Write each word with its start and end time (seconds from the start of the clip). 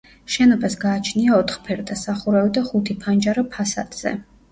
შენობას 0.35 0.75
გააჩნია 0.83 1.35
ოთხფერდა 1.39 1.97
სახურავი 2.03 2.49
და 2.55 2.63
ხუთი 2.71 2.97
ფანჯარა 3.05 3.45
ფასადზე. 3.57 4.15